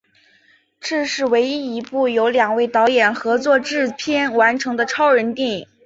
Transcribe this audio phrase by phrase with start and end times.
[0.79, 5.67] 这是唯一一部由两位导演合作制片完成的超人电影。